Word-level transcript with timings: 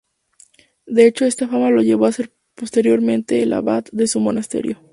De 0.87 1.05
hecho 1.05 1.25
esta 1.25 1.47
fama 1.47 1.69
lo 1.69 1.83
llevó 1.83 2.07
a 2.07 2.11
ser 2.11 2.33
posteriormente 2.55 3.43
el 3.43 3.53
abad 3.53 3.83
de 3.91 4.07
su 4.07 4.19
monasterio. 4.19 4.79